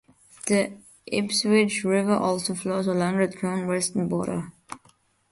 [0.47, 0.71] The
[1.05, 4.51] Ipswich River also flows along the town's western border.